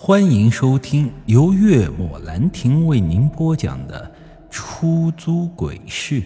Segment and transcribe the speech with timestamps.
[0.00, 4.08] 欢迎收听由月末兰亭为您播讲的
[4.48, 6.22] 《出租鬼市》。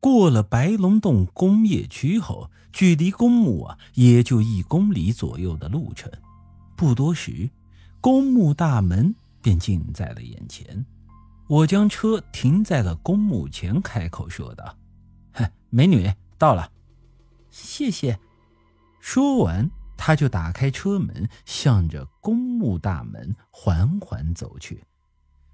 [0.00, 6.10] 过了白龙洞工业区后，距离公墓啊也就一公里左右的路程。
[6.76, 7.48] 不多时，
[8.00, 10.84] 公墓大门便近在了眼前。
[11.46, 14.76] 我将车停在了公墓前，开口说道
[15.70, 16.68] ：“美女到了。”
[17.50, 18.18] 谢谢。
[19.00, 24.84] 说完，他就打开车门，向着公墓大门缓缓走去。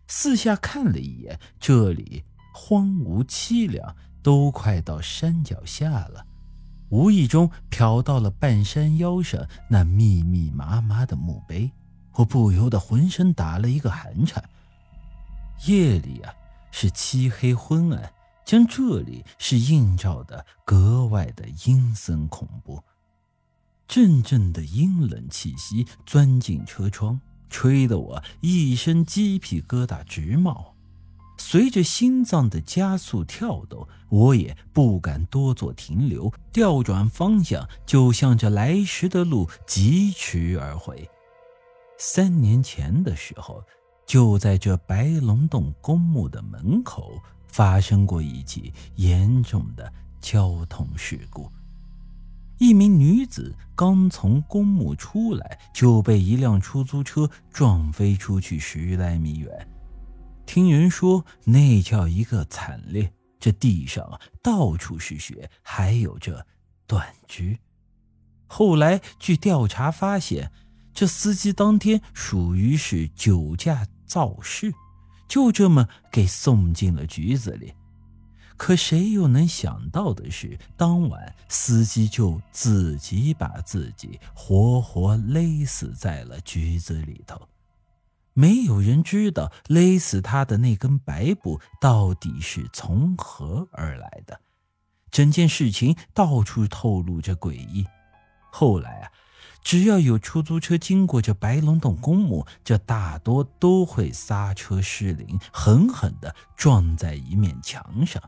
[0.09, 6.27] 四下看了一眼，这里荒芜凄凉，都快到山脚下了。
[6.91, 11.73] 无意中瞟到了半山腰上那密密麻麻的墓碑，
[12.15, 14.43] 我不由得浑身打了一个寒颤。
[15.67, 16.33] 夜里啊，
[16.71, 18.13] 是漆黑昏暗。
[18.47, 22.81] 将这里是映照的格外的阴森恐怖，
[23.89, 27.21] 阵阵的阴冷气息钻进车窗，
[27.51, 30.77] 吹得我一身鸡皮疙瘩直冒。
[31.39, 41.11] 随着心脏的加速跳动，我也不敢多做停留，调转方向就向着来时的路疾驰而回。
[41.99, 43.61] 三年前的时候，
[44.07, 47.21] 就在这白龙洞公墓的门口。
[47.57, 49.91] 发生过一起严重的
[50.21, 51.51] 交通事故，
[52.59, 59.69] 一名女子刚从公墓出来，就被一辆出租车撞飞出去十来米远。
[60.45, 66.47] 听人说那叫一个惨烈，这地上到处是血，还有这
[66.87, 67.59] 断肢。
[68.47, 70.53] 后来据调查发现，
[70.93, 74.75] 这司机当天属于是酒驾肇事。
[75.29, 77.75] 就这么给送进了局子里，
[78.57, 87.49] 可谁又能想到的是，当晚司机就自己把自己活活勒死在了局子里头。
[88.33, 94.41] 没有人知道勒死他的那根白布到底是从何而来的。
[95.11, 97.87] 整件事情到处透露着诡异。
[98.57, 99.13] 后来啊。
[99.63, 108.23] 只要有出租车经过这白龙洞公墓，这大多都会刹车失灵，狠狠地撞在一面墙上。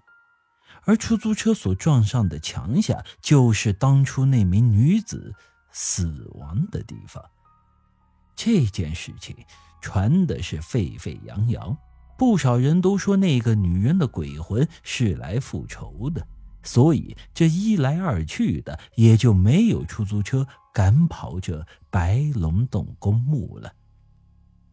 [0.82, 5.32] 而出租车所撞上的墙下，就是当初那名女子
[5.70, 7.24] 死亡的地方。
[8.34, 9.36] 这件事情
[9.80, 11.76] 传的是沸沸扬扬，
[12.18, 16.26] 不少人都说那个女人的鬼魂是来复仇的。
[16.68, 23.72] 所以这一来二去的，也就没有出租车敢跑这白龙洞公墓了。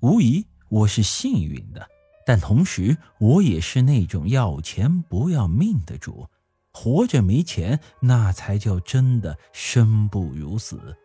[0.02, 1.88] 无疑我是幸运的，
[2.26, 6.28] 但同时我也是那种要钱不要命的主。
[6.74, 10.98] 活着没钱，那才叫真的生不如死。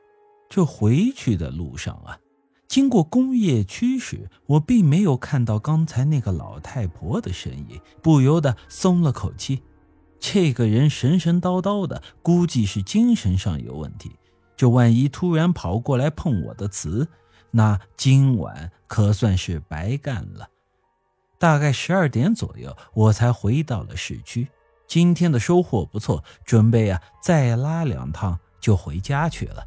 [0.48, 2.18] 这回去的路上啊，
[2.66, 9.62] 经过工业区时，我并没有看到刚才那个老太婆的身影，不由得松了口气。
[10.20, 14.12] 这个人神神叨叨的，估计是精神上有问题。
[14.54, 17.08] 这万一突然跑过来碰我的瓷，
[17.50, 20.50] 那今晚可算是白干了。
[21.38, 24.46] 大概十二点左右，我才回到了市区。
[24.86, 29.66] 今天的收获不错，准备啊再拉两趟就回家去了。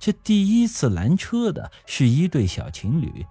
[0.00, 3.24] 这第一次拦车的是一对小情侣，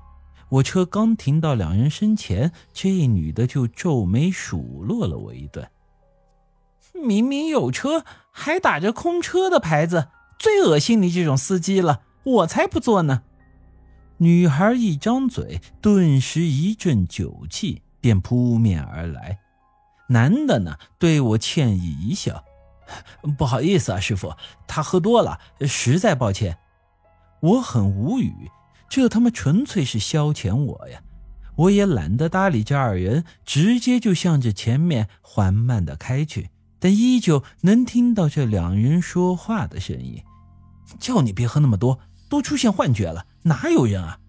[0.47, 5.69] 我车刚停到两人身前，这女的就皱眉数落了我一顿。
[7.03, 12.02] 明明有车，还打着空车的牌子，最恶心你这种司机了！
[12.24, 13.24] 我才不坐呢！
[14.18, 19.40] 女孩一张嘴，顿时一阵酒气便扑面而来。
[20.09, 22.44] 男的呢，对我歉意一笑
[23.38, 24.34] ：“不好意思啊，师傅，
[24.68, 26.57] 他喝多了，实在抱歉。”
[27.40, 28.50] 我很无语，
[28.90, 31.02] 这他妈纯粹是消遣我呀！
[31.56, 36.50] 我也懒得搭理这二人，直接就向着前面缓慢的开去。
[36.79, 40.24] 但依旧能听到这两人说话的声音。
[41.00, 44.19] 叫你别喝那么多，都出现幻觉了，哪有人啊？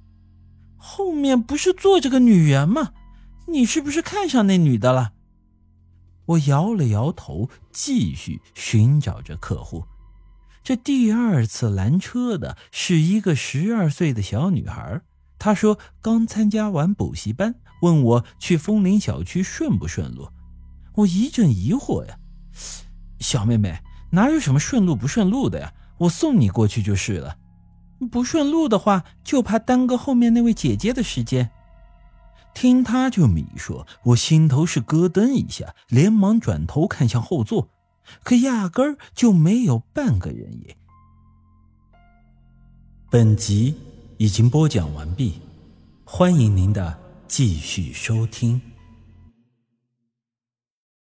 [0.77, 2.93] 后面不是坐着个女人吗？
[3.49, 5.13] 你是不是看上那女的了？
[6.27, 9.85] 我摇了摇头，继续寻找着客户。
[10.63, 15.01] 这第二次拦车的是一个十二岁的小女孩，
[15.39, 20.29] 她说刚参加完补习班，问我去枫林小区顺不顺路。
[20.97, 22.18] 我一阵疑惑呀。
[23.19, 23.81] 小妹妹，
[24.11, 25.73] 哪有什么顺路不顺路的呀？
[25.99, 27.37] 我送你过去就是了。
[28.11, 31.51] 不顺路的话，就怕耽搁后面那位姐姐的时间。
[32.55, 37.69] 听他这么一说，我心头是咯噔一下，连忙转头看向后座。
[38.23, 40.75] 可压根儿就没有半个人影。
[43.11, 43.75] 本集
[44.17, 45.41] 已经播讲完毕，
[46.05, 48.61] 欢迎您的继续收听。